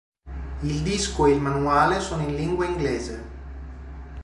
[0.63, 3.23] Il disco e il manuale sono in lingua inglese.